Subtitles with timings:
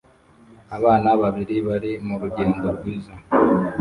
[0.77, 3.13] Abana babiri bari murugendo rwiza